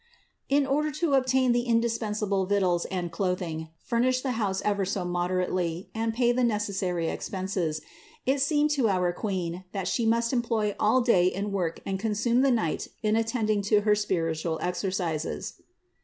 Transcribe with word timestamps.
657. 0.49 0.57
In 0.63 0.67
order 0.75 0.91
to 0.97 1.13
obtain 1.13 1.51
the 1.51 1.61
indispensable 1.61 2.47
victuals 2.47 2.85
and 2.85 3.11
clothing, 3.11 3.69
furnish 3.83 4.21
the 4.21 4.31
house 4.31 4.59
ever 4.65 4.83
so 4.83 5.05
moderately, 5.05 5.91
and 5.93 6.11
pay 6.11 6.31
the 6.31 6.43
necessary 6.43 7.07
expenses, 7.07 7.81
it 8.25 8.41
seemed 8.41 8.71
to 8.71 8.89
our 8.89 9.13
Queen 9.13 9.63
that 9.73 9.87
She 9.87 10.07
must 10.07 10.33
employ 10.33 10.75
all 10.79 11.01
day 11.01 11.27
in 11.27 11.51
work 11.51 11.81
and 11.85 11.99
consume 11.99 12.41
the 12.41 12.49
night 12.49 12.87
in 13.03 13.15
attending 13.15 13.61
to 13.69 13.81
her 13.81 13.93
spiritual 13.93 14.57
exercises. 14.59 15.61